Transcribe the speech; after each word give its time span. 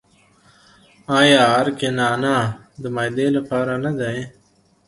آیا 1.19 1.41
عرق 1.55 1.79
نعنا 1.97 2.37
د 2.81 2.83
معدې 2.95 3.27
لپاره 3.37 3.73
نه 3.83 3.91
دی؟ 3.99 4.17